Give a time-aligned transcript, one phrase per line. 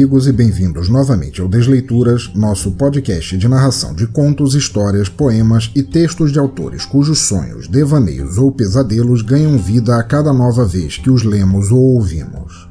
[0.00, 5.82] Amigos, e bem-vindos novamente ao Desleituras, nosso podcast de narração de contos, histórias, poemas e
[5.82, 11.10] textos de autores cujos sonhos, devaneios ou pesadelos ganham vida a cada nova vez que
[11.10, 12.66] os lemos ou ouvimos.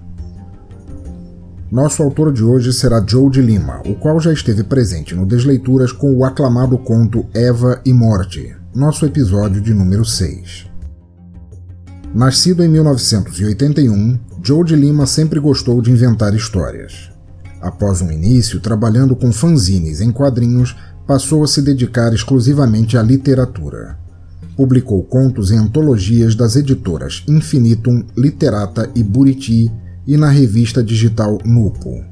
[1.71, 5.91] Nosso autor de hoje será Joe de Lima, o qual já esteve presente no Desleituras
[5.91, 10.65] com o aclamado conto Eva e Morte, nosso episódio de número 6.
[12.11, 17.18] Nascido em 1981, Joe de Lima sempre gostou de inventar histórias.
[17.61, 23.97] Após um início trabalhando com fanzines em quadrinhos, passou a se dedicar exclusivamente à literatura.
[24.55, 29.71] Publicou contos em antologias das editoras Infinitum, Literata e Buriti
[30.05, 32.03] e na revista digital Nupo.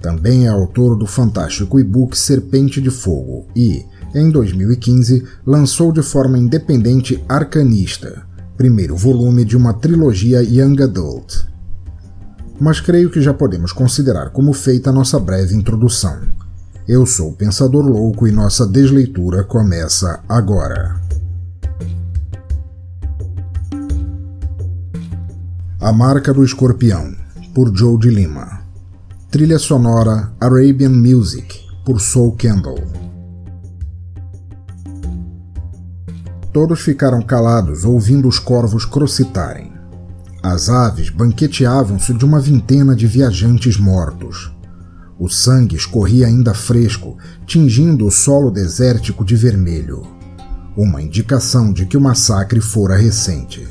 [0.00, 6.36] Também é autor do fantástico e-book Serpente de Fogo e, em 2015, lançou de forma
[6.36, 8.26] independente Arcanista,
[8.56, 11.51] primeiro volume de uma trilogia Young Adult.
[12.62, 16.20] Mas creio que já podemos considerar como feita a nossa breve introdução.
[16.86, 20.94] Eu sou o Pensador Louco e nossa desleitura começa agora.
[25.80, 27.12] A Marca do Escorpião,
[27.52, 28.60] por Joe de Lima.
[29.28, 32.78] Trilha sonora Arabian Music, por Soul Candle.
[36.52, 39.71] Todos ficaram calados ouvindo os corvos crocitarem.
[40.42, 44.52] As aves banqueteavam-se de uma vintena de viajantes mortos.
[45.16, 47.16] O sangue escorria ainda fresco,
[47.46, 50.02] tingindo o solo desértico de vermelho.
[50.76, 53.68] Uma indicação de que o massacre fora recente.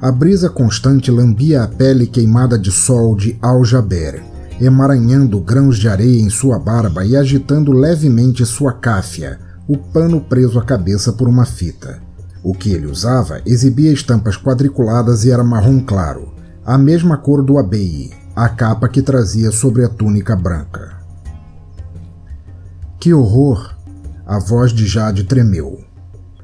[0.00, 4.22] A brisa constante lambia a pele queimada de sol de Al-Jaber,
[4.60, 10.56] emaranhando grãos de areia em sua barba e agitando levemente sua cáfia, o pano preso
[10.56, 12.07] à cabeça por uma fita.
[12.42, 16.32] O que ele usava exibia estampas quadriculadas e era marrom claro,
[16.64, 20.96] a mesma cor do Abei, a capa que trazia sobre a túnica branca.
[23.00, 23.74] Que horror!
[24.26, 25.80] A voz de Jade tremeu.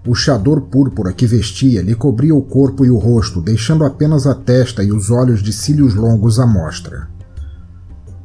[0.07, 4.35] O chador púrpura que vestia lhe cobria o corpo e o rosto, deixando apenas a
[4.35, 7.09] testa e os olhos de cílios longos à mostra.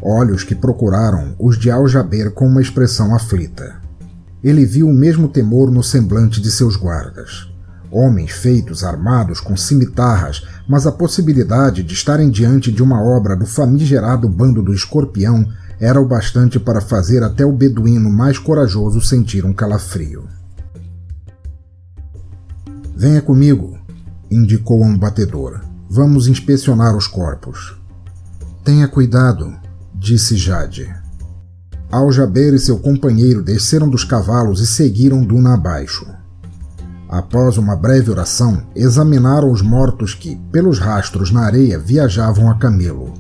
[0.02, 3.90] Olhos que procuraram os de Aljaber com uma expressão aflita
[4.44, 7.50] ele viu o mesmo temor no semblante de seus guardas.
[7.92, 13.46] Homens feitos armados com cimitarras, mas a possibilidade de estarem diante de uma obra do
[13.46, 15.48] famigerado bando do escorpião
[15.80, 20.28] era o bastante para fazer até o beduíno mais corajoso sentir um calafrio.
[22.96, 23.80] Venha comigo,
[24.30, 25.62] indicou um batedor.
[25.90, 27.80] Vamos inspecionar os corpos.
[28.64, 29.58] Tenha cuidado,
[29.96, 30.94] disse Jade.
[31.90, 36.06] Aljaber e seu companheiro desceram dos cavalos e seguiram duna abaixo.
[37.10, 43.16] Após uma breve oração, examinaram os mortos que, pelos rastros na areia, viajavam a camelo.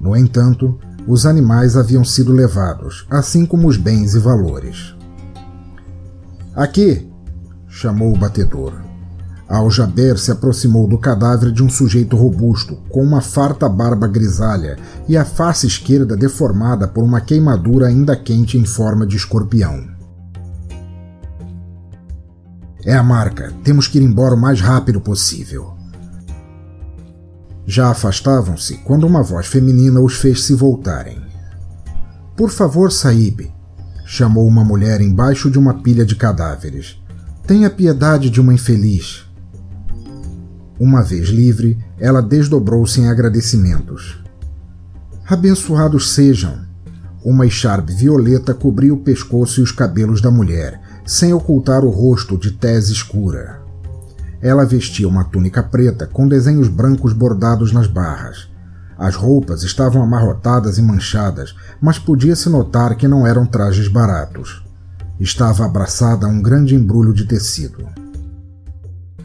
[0.00, 0.78] No entanto,
[1.08, 4.94] os animais haviam sido levados, assim como os bens e valores.
[6.54, 7.10] Aqui!
[7.68, 8.74] chamou o batedor.
[9.48, 14.78] Al-Jaber se aproximou do cadáver de um sujeito robusto, com uma farta barba grisalha
[15.08, 19.89] e a face esquerda deformada por uma queimadura ainda quente em forma de escorpião.
[22.84, 23.52] É a marca.
[23.62, 25.74] Temos que ir embora o mais rápido possível.
[27.66, 31.20] Já afastavam-se quando uma voz feminina os fez se voltarem.
[32.36, 33.52] Por favor, Saib,
[34.06, 37.00] chamou uma mulher embaixo de uma pilha de cadáveres.
[37.46, 39.24] Tenha piedade de uma infeliz.
[40.78, 44.18] Uma vez livre, ela desdobrou-se em agradecimentos.
[45.28, 46.58] Abençoados sejam!
[47.22, 50.80] Uma echarpe violeta cobria o pescoço e os cabelos da mulher,
[51.10, 53.60] sem ocultar o rosto de tez escura.
[54.40, 58.48] Ela vestia uma túnica preta com desenhos brancos bordados nas barras.
[58.96, 61.52] As roupas estavam amarrotadas e manchadas,
[61.82, 64.64] mas podia-se notar que não eram trajes baratos.
[65.18, 67.88] Estava abraçada a um grande embrulho de tecido.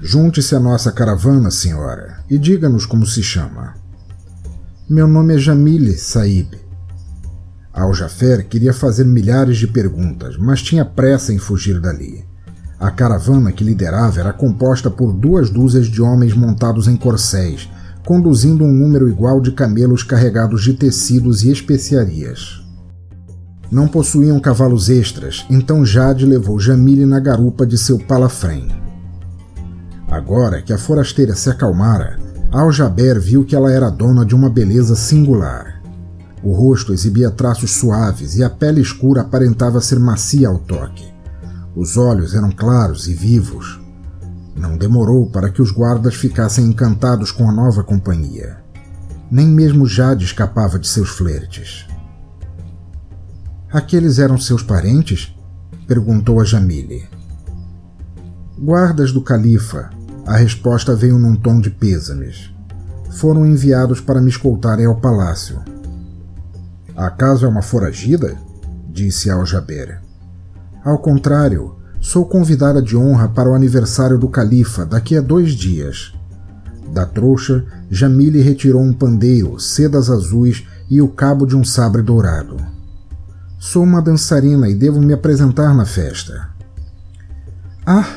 [0.01, 3.75] Junte-se à nossa caravana, senhora, e diga-nos como se chama.
[4.89, 6.64] Meu nome é Jamile, Saib.
[7.75, 12.23] Al-Jafer queria fazer milhares de perguntas, mas tinha pressa em fugir dali.
[12.79, 17.69] A caravana que liderava era composta por duas dúzias de homens montados em corcéis,
[18.05, 22.63] conduzindo um número igual de camelos carregados de tecidos e especiarias.
[23.69, 28.69] Não possuíam cavalos extras, então Jade levou Jamile na garupa de seu palafrém.
[30.07, 32.17] Agora que a forasteira se acalmara,
[32.51, 35.74] Al-Jaber viu que ela era dona de uma beleza singular.
[36.45, 41.11] O rosto exibia traços suaves e a pele escura aparentava ser macia ao toque.
[41.75, 43.81] Os olhos eram claros e vivos.
[44.55, 48.57] Não demorou para que os guardas ficassem encantados com a nova companhia.
[49.31, 51.87] Nem mesmo Jade escapava de seus flertes.
[53.73, 55.35] Aqueles eram seus parentes?
[55.87, 57.09] perguntou a Jamile.
[58.55, 59.89] Guardas do califa,
[60.27, 62.53] a resposta veio num tom de pêsames.
[63.17, 65.74] Foram enviados para me escoltarem ao palácio.
[66.95, 68.37] Acaso é uma foragida?
[68.87, 70.01] disse Al-Jaber.
[70.83, 76.13] Ao contrário, sou convidada de honra para o aniversário do califa daqui a dois dias.
[76.93, 82.57] Da trouxa, Jamile retirou um pandeiro, sedas azuis e o cabo de um sabre dourado.
[83.59, 86.49] Sou uma dançarina e devo me apresentar na festa.
[87.85, 88.07] Ah!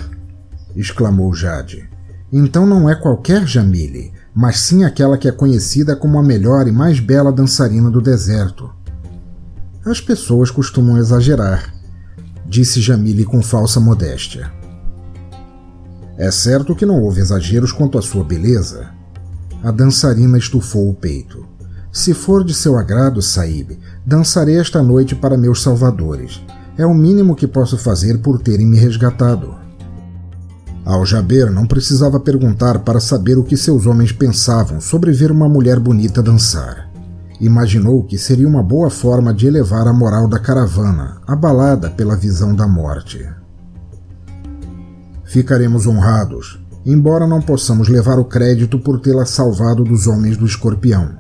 [0.77, 1.89] exclamou Jade.
[2.33, 6.73] Então não é qualquer Jamile, mas sim aquela que é conhecida como a melhor e
[6.73, 8.71] mais bela dançarina do deserto.
[9.85, 11.73] As pessoas costumam exagerar,
[12.47, 14.53] disse Jamile com falsa modéstia.
[16.19, 18.91] É certo que não houve exageros quanto à sua beleza.
[19.63, 21.47] A dançarina estufou o peito.
[21.93, 26.43] Se for de seu agrado, Saib, dançarei esta noite para meus salvadores.
[26.77, 29.68] É o mínimo que posso fazer por terem me resgatado.
[30.89, 35.79] Al-Jaber não precisava perguntar para saber o que seus homens pensavam sobre ver uma mulher
[35.79, 36.89] bonita dançar.
[37.39, 42.55] Imaginou que seria uma boa forma de elevar a moral da caravana, abalada pela visão
[42.55, 43.29] da morte.
[45.27, 51.19] Ficaremos honrados, embora não possamos levar o crédito por tê-la salvado dos homens do escorpião.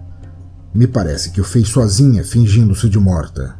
[0.75, 3.55] Me parece que o fez sozinha, fingindo-se de morta.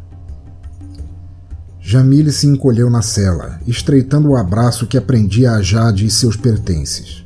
[1.91, 7.25] Jamile se encolheu na cela, estreitando o abraço que aprendia a Jade e seus pertences.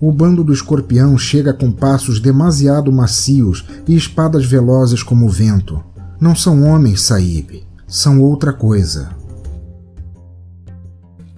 [0.00, 5.78] O bando do escorpião chega com passos demasiado macios e espadas velozes como o vento.
[6.18, 9.10] Não são homens, Saib, são outra coisa.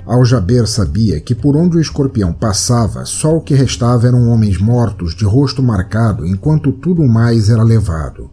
[0.06, 5.12] Al-Jaber sabia que por onde o escorpião passava, só o que restava eram homens mortos
[5.16, 8.30] de rosto marcado, enquanto tudo mais era levado.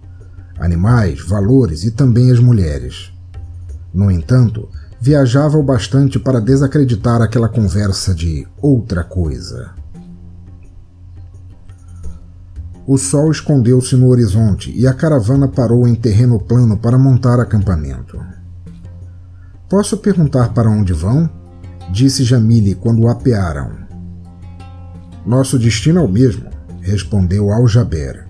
[0.60, 3.18] Animais, valores e também as mulheres.
[3.94, 4.70] No entanto,
[5.00, 9.72] viajava o bastante para desacreditar aquela conversa de outra coisa.
[12.86, 18.20] O sol escondeu-se no horizonte e a caravana parou em terreno plano para montar acampamento.
[19.70, 21.30] Posso perguntar para onde vão?
[21.92, 23.72] disse Jamile quando o apearam.
[25.26, 26.50] Nosso destino é o mesmo,
[26.82, 28.28] respondeu Al-Jaber.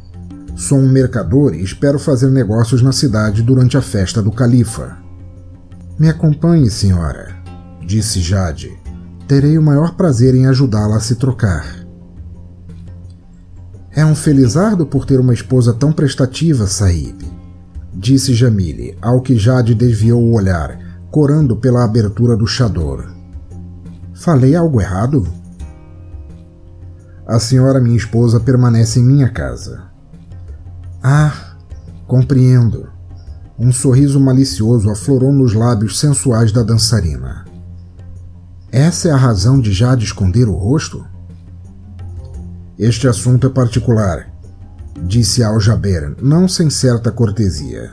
[0.56, 4.98] Sou um mercador e espero fazer negócios na cidade durante a festa do califa.
[6.00, 7.36] Me acompanhe, senhora,
[7.86, 8.72] disse Jade.
[9.28, 11.86] Terei o maior prazer em ajudá-la a se trocar.
[13.92, 17.22] É um felizardo por ter uma esposa tão prestativa, Sahib,
[17.94, 20.80] disse Jamile, ao que Jade desviou o olhar,
[21.12, 23.12] corando pela abertura do chador.
[24.14, 25.28] Falei algo errado?
[27.28, 29.84] A senhora, minha esposa, permanece em minha casa.
[31.04, 31.58] Ah,
[32.08, 32.99] compreendo.
[33.60, 37.44] Um sorriso malicioso aflorou nos lábios sensuais da dançarina.
[38.72, 41.06] Essa é a razão de Jade esconder o rosto?
[42.78, 44.32] Este assunto é particular,
[45.04, 47.92] disse Al-Jaber, não sem certa cortesia.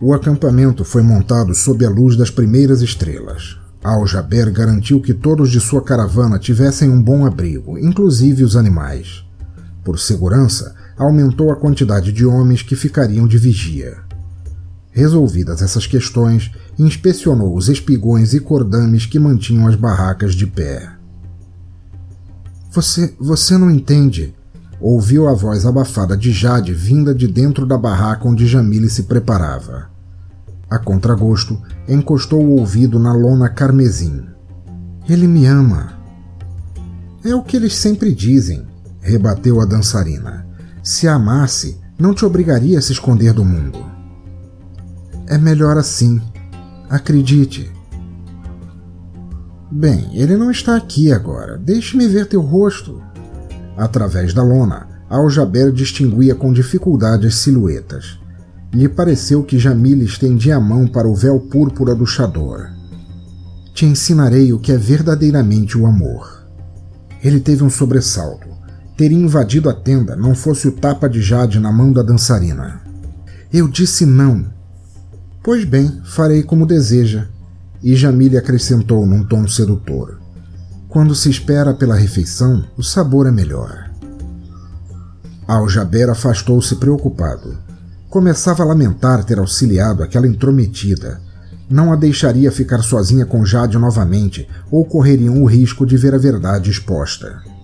[0.00, 3.56] O acampamento foi montado sob a luz das primeiras estrelas.
[3.84, 9.24] Al-Jaber garantiu que todos de sua caravana tivessem um bom abrigo, inclusive os animais.
[9.84, 13.98] Por segurança, aumentou a quantidade de homens que ficariam de vigia.
[14.90, 20.90] Resolvidas essas questões, inspecionou os espigões e cordames que mantinham as barracas de pé.
[22.72, 24.34] Você, você não entende,
[24.80, 29.88] ouviu a voz abafada de Jade vinda de dentro da barraca onde Jamile se preparava.
[30.68, 34.22] A contragosto, encostou o ouvido na lona carmesim.
[35.08, 35.92] Ele me ama.
[37.24, 38.66] É o que eles sempre dizem,
[39.00, 40.47] rebateu a dançarina.
[40.88, 43.78] Se a amasse, não te obrigaria a se esconder do mundo.
[45.26, 46.18] É melhor assim.
[46.88, 47.70] Acredite.
[49.70, 51.58] Bem, ele não está aqui agora.
[51.58, 53.02] Deixe-me ver teu rosto.
[53.76, 58.18] Através da lona, Aljaber distinguia com dificuldade as silhuetas.
[58.72, 62.70] Lhe pareceu que Jamila estendia a mão para o véu púrpura do chador.
[63.74, 66.48] Te ensinarei o que é verdadeiramente o amor.
[67.22, 68.47] Ele teve um sobressalto.
[68.98, 72.80] Teria invadido a tenda, não fosse o tapa de Jade na mão da dançarina.
[73.52, 74.44] Eu disse não.
[75.40, 77.28] Pois bem, farei como deseja.
[77.80, 80.18] E Jamile acrescentou num tom sedutor.
[80.88, 83.88] Quando se espera pela refeição, o sabor é melhor.
[85.46, 87.56] Al-Jaber afastou-se preocupado.
[88.10, 91.20] Começava a lamentar ter auxiliado aquela intrometida.
[91.70, 96.18] Não a deixaria ficar sozinha com Jade novamente, ou correriam o risco de ver a
[96.18, 97.57] verdade exposta.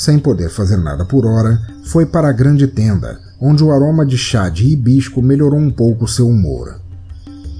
[0.00, 4.16] Sem poder fazer nada por hora, foi para a grande tenda, onde o aroma de
[4.16, 6.80] chá de hibisco melhorou um pouco seu humor.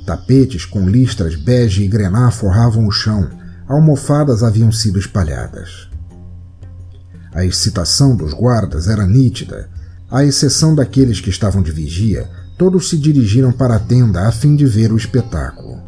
[0.07, 3.29] Tapetes com listras bege e grená forravam o chão,
[3.69, 5.91] almofadas haviam sido espalhadas.
[7.35, 9.69] A excitação dos guardas era nítida,
[10.11, 14.57] à exceção daqueles que estavam de vigia, todos se dirigiram para a tenda a fim
[14.57, 15.79] de ver o espetáculo.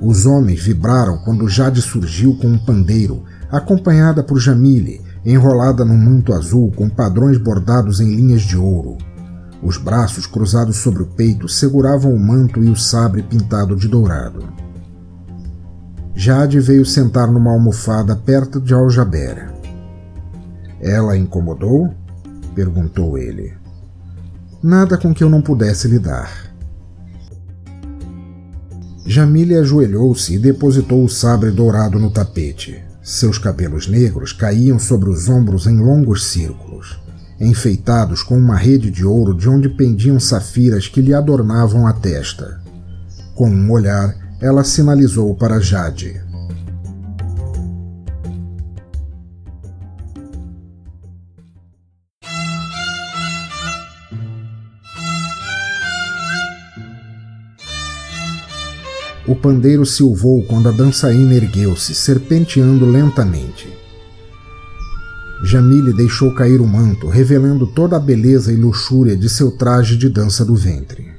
[0.00, 6.32] Os homens vibraram quando Jade surgiu com um pandeiro, acompanhada por Jamile, enrolada num manto
[6.32, 8.98] azul com padrões bordados em linhas de ouro.
[9.62, 14.44] Os braços cruzados sobre o peito seguravam o manto e o sabre pintado de dourado.
[16.14, 19.52] Jade veio sentar numa almofada perto de Aljaber.
[20.80, 21.92] Ela incomodou?
[22.54, 23.54] perguntou ele.
[24.62, 26.54] Nada com que eu não pudesse lidar.
[29.04, 32.82] Jamile ajoelhou-se e depositou o sabre dourado no tapete.
[33.04, 36.98] Seus cabelos negros caíam sobre os ombros em longos círculos,
[37.38, 42.62] enfeitados com uma rede de ouro de onde pendiam safiras que lhe adornavam a testa.
[43.34, 46.23] Com um olhar, ela sinalizou para Jade.
[59.26, 63.72] O pandeiro silvou quando a dançarina ergueu-se, serpenteando lentamente.
[65.42, 70.10] Jamile deixou cair o manto, revelando toda a beleza e luxúria de seu traje de
[70.10, 71.12] dança do ventre.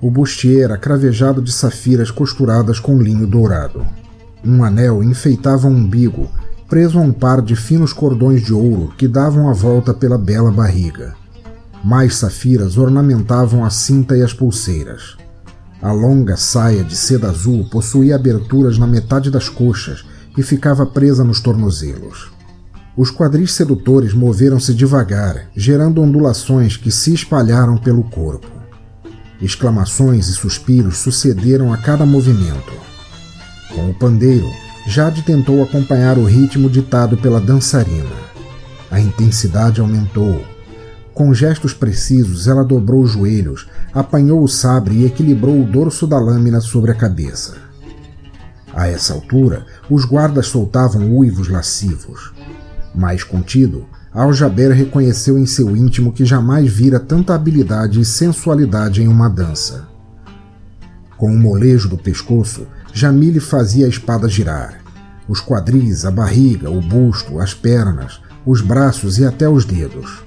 [0.00, 3.86] O bustier era cravejado de safiras costuradas com linho dourado.
[4.44, 6.28] Um anel enfeitava o umbigo,
[6.68, 10.50] preso a um par de finos cordões de ouro que davam a volta pela bela
[10.50, 11.14] barriga.
[11.84, 15.21] Mais safiras ornamentavam a cinta e as pulseiras.
[15.82, 20.04] A longa saia de seda azul possuía aberturas na metade das coxas
[20.38, 22.30] e ficava presa nos tornozelos.
[22.96, 28.46] Os quadris sedutores moveram-se devagar, gerando ondulações que se espalharam pelo corpo.
[29.40, 32.72] Exclamações e suspiros sucederam a cada movimento.
[33.74, 34.48] Com o pandeiro,
[34.86, 38.22] Jade tentou acompanhar o ritmo ditado pela dançarina.
[38.88, 40.51] A intensidade aumentou.
[41.14, 46.18] Com gestos precisos, ela dobrou os joelhos, apanhou o sabre e equilibrou o dorso da
[46.18, 47.56] lâmina sobre a cabeça.
[48.72, 52.32] A essa altura, os guardas soltavam uivos lascivos.
[52.94, 59.08] Mais contido, Al-Jaber reconheceu em seu íntimo que jamais vira tanta habilidade e sensualidade em
[59.08, 59.86] uma dança.
[61.18, 64.80] Com o um molejo do pescoço, Jamile fazia a espada girar.
[65.28, 70.22] Os quadris, a barriga, o busto, as pernas, os braços e até os dedos.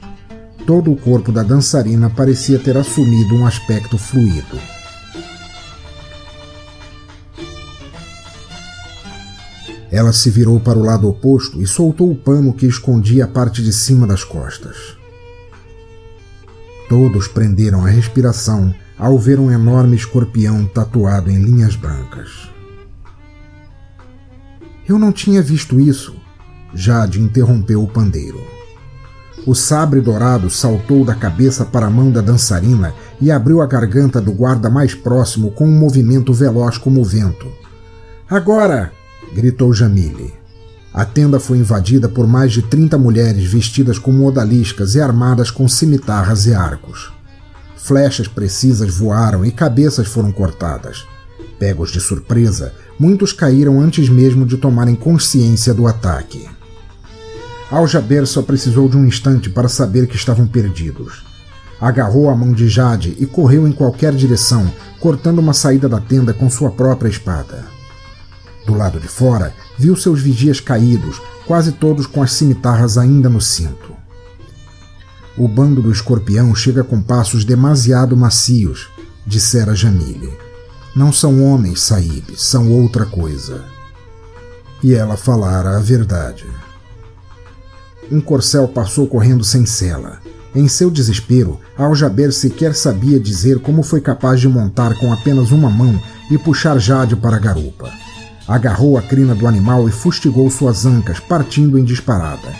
[0.65, 4.59] Todo o corpo da dançarina parecia ter assumido um aspecto fluido.
[9.91, 13.61] Ela se virou para o lado oposto e soltou o pano que escondia a parte
[13.61, 14.97] de cima das costas.
[16.89, 22.49] Todos prenderam a respiração ao ver um enorme escorpião tatuado em linhas brancas.
[24.87, 26.15] Eu não tinha visto isso,
[26.73, 28.54] Jade interrompeu o pandeiro.
[29.45, 34.19] O sabre dourado saltou da cabeça para a mão da dançarina e abriu a garganta
[34.19, 37.47] do guarda mais próximo com um movimento veloz como o vento.
[38.27, 38.91] Agora!
[39.35, 40.33] gritou Jamile.
[40.91, 45.67] A tenda foi invadida por mais de 30 mulheres vestidas como odaliscas e armadas com
[45.67, 47.13] cimitarras e arcos.
[47.75, 51.05] Flechas precisas voaram e cabeças foram cortadas.
[51.59, 56.47] Pegos de surpresa, muitos caíram antes mesmo de tomarem consciência do ataque.
[57.71, 61.23] Al-Jaber só precisou de um instante para saber que estavam perdidos.
[61.81, 66.33] Agarrou a mão de Jade e correu em qualquer direção, cortando uma saída da tenda
[66.33, 67.65] com sua própria espada.
[68.65, 73.41] Do lado de fora, viu seus vigias caídos, quase todos com as cimitarras ainda no
[73.41, 73.93] cinto.
[75.37, 78.89] O bando do escorpião chega com passos demasiado macios,
[79.27, 80.31] dissera Jamile.
[80.95, 83.65] Não são homens, Saib, são outra coisa.
[84.81, 86.45] E ela falara a verdade.
[88.11, 90.19] Um corcel passou correndo sem sela.
[90.53, 95.69] Em seu desespero, Aljaber sequer sabia dizer como foi capaz de montar com apenas uma
[95.69, 95.99] mão
[96.31, 97.91] e puxar Jade para a garupa.
[98.47, 102.53] agarrou a crina do animal e fustigou suas ancas, partindo em disparada.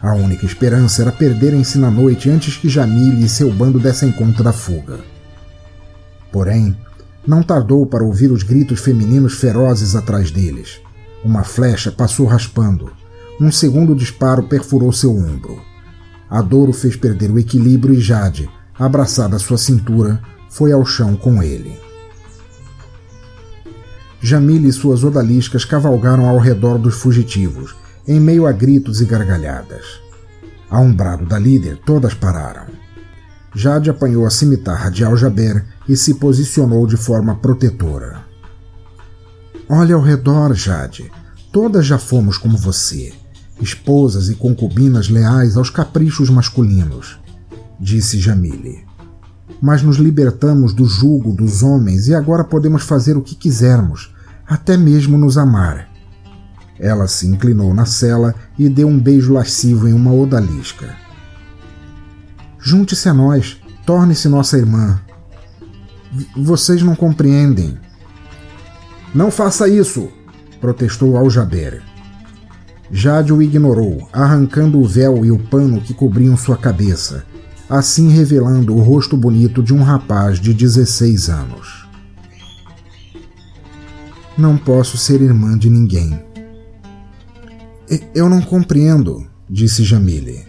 [0.00, 4.42] A única esperança era perderem-se na noite antes que Jamile e seu bando dessem conta
[4.42, 5.00] da fuga.
[6.30, 6.76] Porém,
[7.26, 10.80] não tardou para ouvir os gritos femininos ferozes atrás deles.
[11.24, 12.92] Uma flecha passou raspando.
[13.38, 15.60] Um segundo disparo perfurou seu ombro.
[16.28, 20.84] A dor o fez perder o equilíbrio e Jade, abraçada à sua cintura, foi ao
[20.86, 21.78] chão com ele.
[24.20, 27.76] Jamile e suas odaliscas cavalgaram ao redor dos fugitivos,
[28.08, 30.00] em meio a gritos e gargalhadas.
[30.70, 32.66] A um brado da líder, todas pararam.
[33.54, 38.24] Jade apanhou a cimitarra de Aljaber e se posicionou de forma protetora.
[39.68, 41.10] Olhe ao redor, Jade.
[41.52, 43.12] Todas já fomos como você,
[43.60, 47.18] esposas e concubinas leais aos caprichos masculinos,
[47.80, 48.84] disse Jamile.
[49.60, 54.14] Mas nos libertamos do jugo dos homens e agora podemos fazer o que quisermos,
[54.46, 55.88] até mesmo nos amar.
[56.78, 60.94] Ela se inclinou na cela e deu um beijo lascivo em uma odalisca.
[62.58, 65.00] Junte-se a nós, torne-se nossa irmã.
[66.12, 67.78] V vocês não compreendem.
[69.14, 70.10] Não faça isso!
[70.60, 71.82] protestou Aljaber.
[72.90, 77.24] Jade o ignorou, arrancando o véu e o pano que cobriam sua cabeça,
[77.68, 81.86] assim revelando o rosto bonito de um rapaz de 16 anos.
[84.38, 86.22] Não posso ser irmã de ninguém.
[88.14, 90.44] Eu não compreendo, disse Jamile.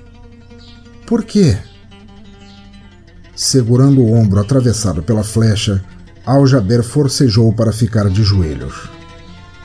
[1.05, 1.57] Por quê?
[3.35, 5.83] Segurando o ombro atravessado pela flecha,
[6.25, 8.96] Al-Jaber forcejou para ficar de joelhos.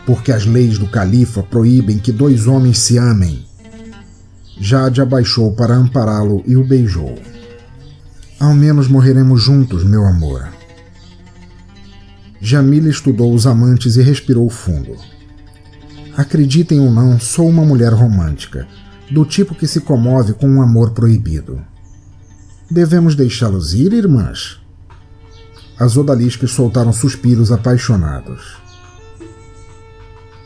[0.07, 3.45] Porque as leis do califa proíbem que dois homens se amem.
[4.61, 7.19] Jade abaixou para ampará-lo e o beijou.
[8.39, 10.49] Ao menos morreremos juntos, meu amor.
[12.41, 14.97] Jamila estudou os amantes e respirou fundo.
[16.17, 18.67] Acreditem ou não, sou uma mulher romântica,
[19.11, 21.61] do tipo que se comove com um amor proibido.
[22.71, 24.61] Devemos deixá-los ir, irmãs?
[25.79, 28.62] As odaliscas soltaram suspiros apaixonados.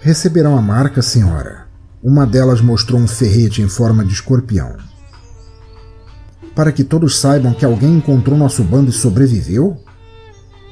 [0.07, 1.67] Receberão a marca, senhora.
[2.01, 4.77] Uma delas mostrou um ferrete em forma de escorpião.
[6.55, 9.77] Para que todos saibam que alguém encontrou nosso bando e sobreviveu?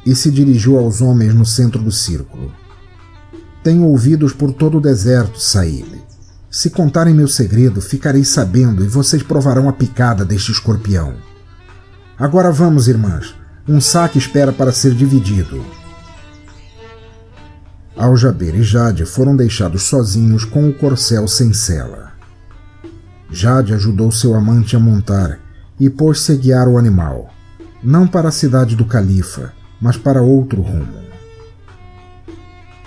[0.07, 2.53] e se dirigiu aos homens no centro do círculo.
[3.61, 6.01] Tenho ouvidos por todo o deserto, Saíle.
[6.49, 11.15] Se contarem meu segredo, ficarei sabendo e vocês provarão a picada deste escorpião.
[12.17, 13.35] Agora vamos, irmãs.
[13.67, 15.84] Um saque espera para ser dividido.
[17.97, 22.13] Aljaber e Jade foram deixados sozinhos com o corcel sem sela.
[23.31, 25.39] Jade ajudou seu amante a montar
[25.79, 27.33] e pôs-se a guiar o animal,
[27.83, 31.05] não para a cidade do califa, mas para outro rumo.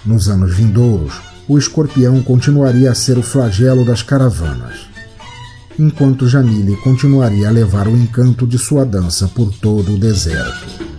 [0.05, 4.87] Nos anos vindouros, o escorpião continuaria a ser o flagelo das caravanas,
[5.79, 10.96] enquanto Jamile continuaria a levar o encanto de sua dança por todo o deserto.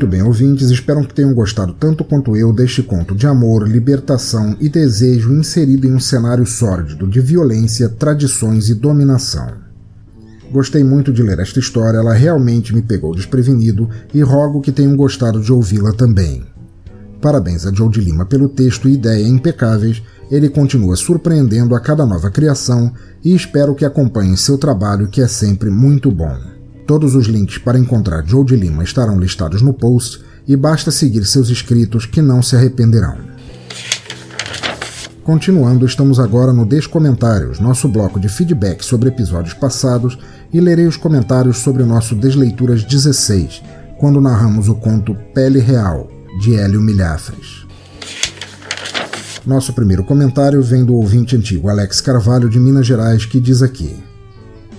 [0.00, 4.56] Muito bem, ouvintes, espero que tenham gostado tanto quanto eu deste conto de amor, libertação
[4.58, 9.46] e desejo inserido em um cenário sórdido de violência, tradições e dominação.
[10.50, 14.96] Gostei muito de ler esta história, ela realmente me pegou desprevenido e rogo que tenham
[14.96, 16.44] gostado de ouvi-la também.
[17.20, 22.06] Parabéns a Joe de Lima pelo texto e ideia impecáveis, ele continua surpreendendo a cada
[22.06, 22.90] nova criação
[23.22, 26.59] e espero que acompanhem seu trabalho que é sempre muito bom.
[26.90, 31.24] Todos os links para encontrar Joe de Lima estarão listados no post e basta seguir
[31.24, 33.16] seus inscritos que não se arrependerão.
[35.22, 40.18] Continuando, estamos agora no Descomentários, nosso bloco de feedback sobre episódios passados,
[40.52, 43.62] e lerei os comentários sobre o nosso Desleituras 16,
[43.96, 47.66] quando narramos o conto Pele Real, de Hélio Milhafres.
[49.46, 53.96] Nosso primeiro comentário vem do ouvinte antigo Alex Carvalho de Minas Gerais, que diz aqui: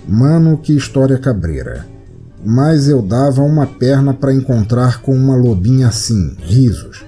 [0.06, 2.01] Mano, que história cabreira.
[2.44, 7.04] Mas eu dava uma perna para encontrar com uma lobinha assim, risos.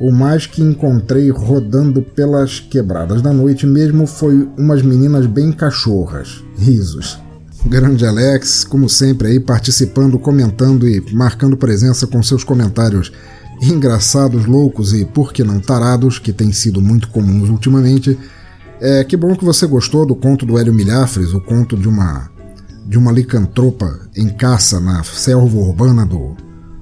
[0.00, 6.42] O mais que encontrei rodando pelas quebradas da noite mesmo foi umas meninas bem cachorras,
[6.56, 7.20] risos.
[7.66, 13.12] Grande Alex, como sempre aí participando, comentando e marcando presença com seus comentários
[13.62, 18.18] engraçados, loucos e por que não tarados, que têm sido muito comuns ultimamente.
[18.80, 22.31] É, que bom que você gostou do conto do Hélio Milhafres, o conto de uma
[22.86, 26.36] de uma licantropa em caça na selva urbana do,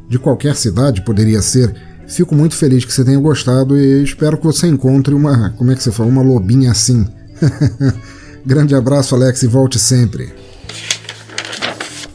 [0.09, 1.75] de qualquer cidade, poderia ser.
[2.09, 5.77] Fico muito feliz que você tenha gostado e espero que você encontre uma, como é
[5.77, 7.07] que você fala, uma lobinha assim.
[8.45, 10.33] Grande abraço, Alex, e volte sempre.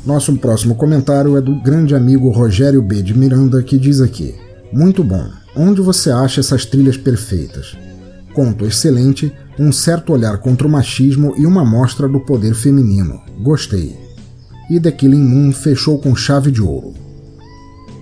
[0.05, 3.01] Nosso próximo comentário é do grande amigo Rogério B.
[3.01, 4.35] de Miranda, que diz aqui:
[4.71, 5.29] Muito bom.
[5.55, 7.75] Onde você acha essas trilhas perfeitas?
[8.35, 13.21] Conto excelente, um certo olhar contra o machismo e uma mostra do poder feminino.
[13.41, 13.97] Gostei.
[14.69, 16.93] E The Killing Moon fechou com chave de ouro.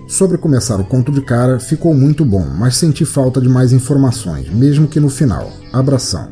[0.08, 4.50] Sobre começar o conto de cara, ficou muito bom, mas senti falta de mais informações,
[4.50, 5.52] mesmo que no final.
[5.72, 6.28] Abração.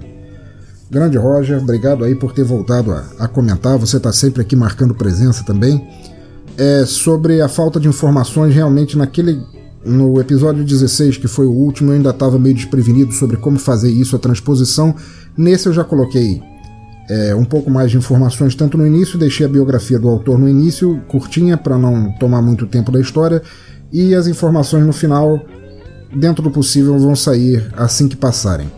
[0.91, 3.79] Grande Roger, obrigado aí por ter voltado a, a comentar.
[3.79, 5.89] Você está sempre aqui marcando presença também.
[6.59, 9.41] É, sobre a falta de informações, realmente naquele
[9.85, 13.91] no episódio 16, que foi o último, eu ainda estava meio desprevenido sobre como fazer
[13.91, 14.95] isso, a transposição.
[15.37, 16.41] Nesse eu já coloquei
[17.11, 20.49] é, um pouco mais de informações, tanto no início, deixei a biografia do autor no
[20.49, 23.43] início, curtinha, para não tomar muito tempo da história,
[23.93, 25.41] e as informações no final,
[26.15, 28.71] dentro do possível, vão sair assim que passarem.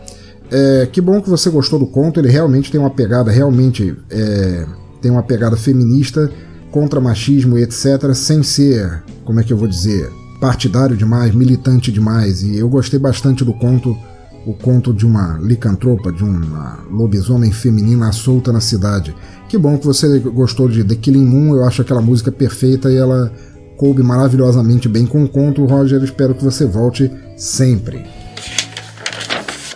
[0.51, 4.67] É, que bom que você gostou do conto, ele realmente tem uma pegada, realmente é,
[5.03, 6.31] tem uma pegada feminista,
[6.71, 10.11] contra machismo e etc., sem ser, como é que eu vou dizer,
[10.45, 13.97] partidário demais, militante demais, e eu gostei bastante do conto,
[14.45, 19.17] o conto de uma licantropa, de uma lobisomem feminina solta na cidade.
[19.49, 22.97] Que bom que você gostou de The Killing Moon, eu acho aquela música perfeita e
[22.97, 23.33] ela
[23.79, 25.65] coube maravilhosamente bem com o conto.
[25.65, 28.05] Roger, espero que você volte sempre.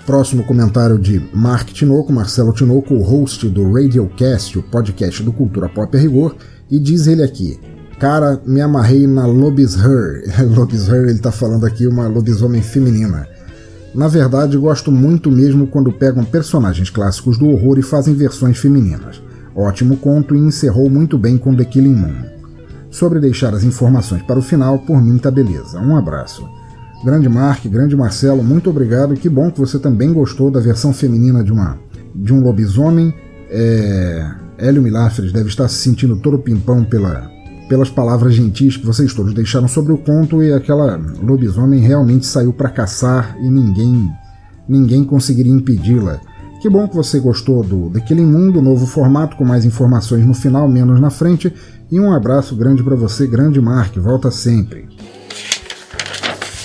[0.04, 5.96] Próximo comentário de Mark Tinoco, Marcelo Tinoco, host do Radiocast, o podcast do Cultura Pop
[5.96, 6.36] a Rigor,
[6.70, 7.58] e diz ele aqui:
[7.98, 10.22] Cara, me amarrei na Lobisher.
[10.54, 13.26] Lobisher, ele tá falando aqui uma lobisomem feminina.
[13.92, 19.20] Na verdade, gosto muito mesmo quando pegam personagens clássicos do horror e fazem versões femininas.
[19.52, 22.22] Ótimo conto e encerrou muito bem com The Killing Moon.
[22.88, 25.80] Sobre deixar as informações para o final, por mim tá beleza.
[25.80, 26.48] Um abraço.
[27.04, 29.14] Grande Mark, grande Marcelo, muito obrigado.
[29.14, 31.76] Que bom que você também gostou da versão feminina de uma
[32.14, 33.12] de um lobisomem.
[33.50, 34.30] É...
[34.56, 37.37] Hélio Milafres deve estar se sentindo todo pimpão pela
[37.68, 42.52] pelas palavras gentis que vocês todos deixaram sobre o conto e aquela lobisomem realmente saiu
[42.52, 44.10] para caçar e ninguém
[44.68, 46.20] ninguém conseguiria impedi-la.
[46.60, 50.68] Que bom que você gostou do daquele mundo novo formato com mais informações no final,
[50.68, 51.52] menos na frente.
[51.90, 54.88] E um abraço grande para você, grande Mark, volta sempre.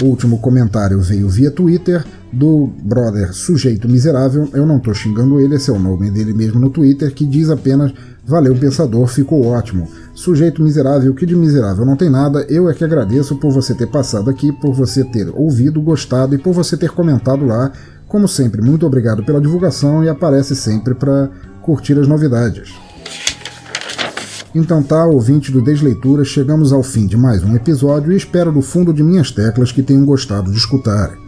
[0.01, 4.49] O último comentário veio via Twitter do brother Sujeito Miserável.
[4.53, 7.49] Eu não estou xingando ele, esse é o nome dele mesmo no Twitter, que diz
[7.49, 7.93] apenas
[8.25, 9.87] Valeu, pensador, ficou ótimo.
[10.13, 13.87] Sujeito miserável, que de miserável não tem nada, eu é que agradeço por você ter
[13.87, 17.71] passado aqui, por você ter ouvido, gostado e por você ter comentado lá.
[18.07, 21.31] Como sempre, muito obrigado pela divulgação e aparece sempre para
[21.63, 22.75] curtir as novidades.
[24.53, 28.61] Então tá, ouvinte do Desleitura, chegamos ao fim de mais um episódio e espero do
[28.61, 31.22] fundo de minhas teclas que tenham gostado de escutar.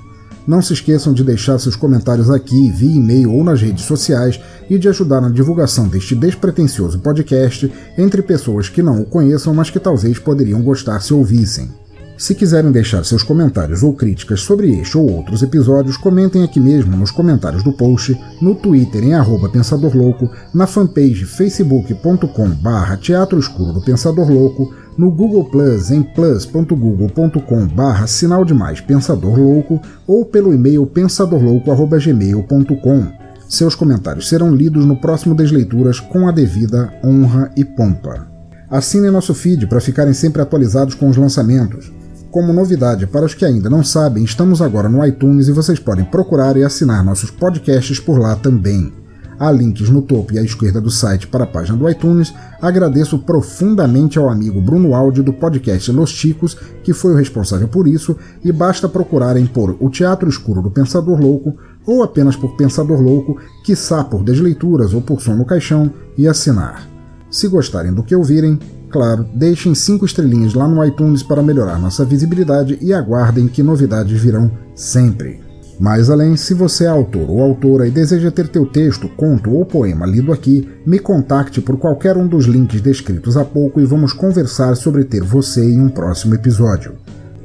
[0.47, 4.77] Não se esqueçam de deixar seus comentários aqui, via e-mail ou nas redes sociais e
[4.77, 9.79] de ajudar na divulgação deste despretensioso podcast entre pessoas que não o conheçam, mas que
[9.79, 11.69] talvez poderiam gostar se ouvissem.
[12.17, 16.95] Se quiserem deixar seus comentários ou críticas sobre este ou outros episódios, comentem aqui mesmo
[16.95, 23.37] nos comentários do post, no Twitter em arroba Pensador Louco, na fanpage facebook.com barra Teatro
[23.37, 30.25] Escuro do Pensador Louco, no Google Plus em plus.google.com barra Sinal Demais Pensador Louco ou
[30.25, 33.25] pelo e-mail pensadorlouco.gmail.com.
[33.47, 38.27] Seus comentários serão lidos no próximo Desleituras com a devida honra e pompa.
[38.69, 41.93] Assinem nosso feed para ficarem sempre atualizados com os lançamentos.
[42.31, 46.03] Como novidade para os que ainda não sabem, estamos agora no iTunes e vocês podem
[46.03, 49.04] procurar e assinar nossos podcasts por lá também.
[49.37, 52.33] Há links no topo e à esquerda do site para a página do iTunes.
[52.61, 57.87] Agradeço profundamente ao amigo Bruno Aldi do podcast Los Chicos, que foi o responsável por
[57.87, 63.01] isso, e basta procurarem por O Teatro Escuro do Pensador Louco, ou apenas por Pensador
[63.01, 66.87] Louco, quiçá por Desleituras ou por Som no Caixão, e assinar.
[67.29, 68.57] Se gostarem do que ouvirem,
[68.89, 74.19] claro, deixem 5 estrelinhas lá no iTunes para melhorar nossa visibilidade e aguardem que novidades
[74.19, 75.44] virão sempre.
[75.79, 79.65] Mais além, se você é autor ou autora e deseja ter teu texto, conto ou
[79.65, 84.13] poema lido aqui, me contacte por qualquer um dos links descritos há pouco e vamos
[84.13, 86.93] conversar sobre ter você em um próximo episódio.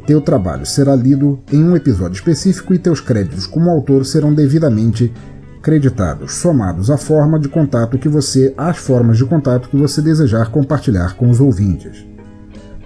[0.07, 5.13] Teu trabalho será lido em um episódio específico e teus créditos como autor serão devidamente
[5.61, 10.51] creditados, somados à forma de contato que você, às formas de contato que você desejar
[10.51, 12.07] compartilhar com os ouvintes.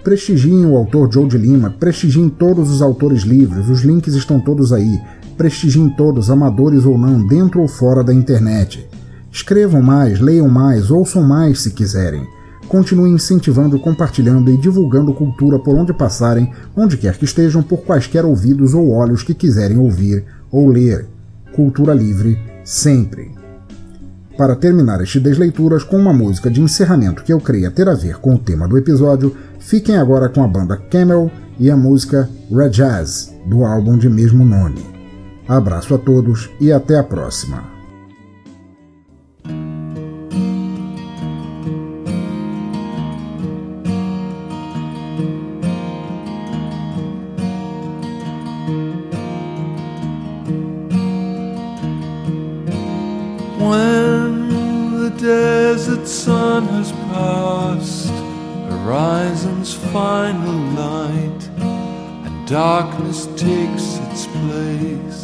[0.03, 4.73] Prestigiem o autor Joe de Lima, prestigiem todos os autores livres, os links estão todos
[4.73, 4.99] aí
[5.37, 8.87] prestigiem todos, amadores ou não, dentro ou fora da internet.
[9.31, 12.25] Escrevam mais, leiam mais, ouçam mais se quiserem.
[12.67, 18.25] Continuem incentivando, compartilhando e divulgando cultura por onde passarem, onde quer que estejam, por quaisquer
[18.25, 21.05] ouvidos ou olhos que quiserem ouvir ou ler.
[21.53, 23.31] Cultura livre, sempre.
[24.37, 28.17] Para terminar este Desleituras com uma música de encerramento que eu creia ter a ver
[28.17, 32.71] com o tema do episódio, fiquem agora com a banda Camel e a música Red
[32.71, 34.94] Jazz, do álbum de mesmo nome.
[35.47, 37.75] Abraço a todos e até a próxima.
[55.25, 58.11] Desert sun has passed,
[58.69, 61.49] horizon's final light,
[62.25, 63.94] and darkness takes
[64.55, 65.21] place.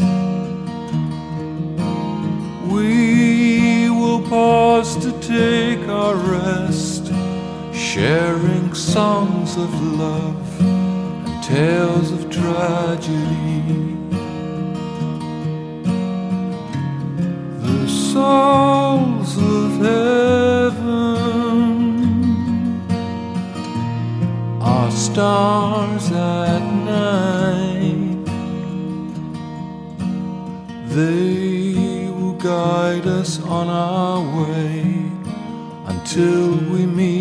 [2.75, 7.03] We will pause to take our rest,
[7.73, 9.71] sharing songs of
[10.03, 13.97] love and tales of tragedy.
[17.65, 20.91] The souls of heaven
[24.61, 26.10] are stars
[30.93, 35.09] They will guide us on our way
[35.85, 37.20] until we meet